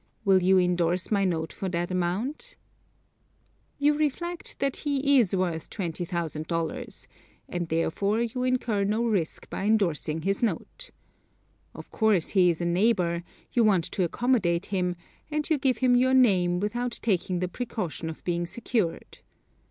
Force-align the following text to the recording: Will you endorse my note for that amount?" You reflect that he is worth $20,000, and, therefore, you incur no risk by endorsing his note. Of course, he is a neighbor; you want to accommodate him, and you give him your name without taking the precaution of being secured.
Will 0.25 0.41
you 0.41 0.57
endorse 0.57 1.11
my 1.11 1.23
note 1.25 1.53
for 1.53 1.69
that 1.69 1.91
amount?" 1.91 2.55
You 3.77 3.93
reflect 3.95 4.57
that 4.57 4.77
he 4.77 5.19
is 5.19 5.35
worth 5.35 5.69
$20,000, 5.69 7.07
and, 7.47 7.69
therefore, 7.69 8.21
you 8.23 8.41
incur 8.41 8.83
no 8.83 9.05
risk 9.05 9.47
by 9.51 9.65
endorsing 9.65 10.23
his 10.23 10.41
note. 10.41 10.89
Of 11.75 11.91
course, 11.91 12.29
he 12.29 12.49
is 12.49 12.61
a 12.61 12.65
neighbor; 12.65 13.21
you 13.53 13.63
want 13.63 13.83
to 13.91 14.03
accommodate 14.03 14.65
him, 14.73 14.95
and 15.29 15.47
you 15.47 15.59
give 15.59 15.77
him 15.77 15.95
your 15.95 16.15
name 16.15 16.59
without 16.59 16.97
taking 17.03 17.37
the 17.37 17.47
precaution 17.47 18.09
of 18.09 18.23
being 18.23 18.47
secured. 18.47 19.19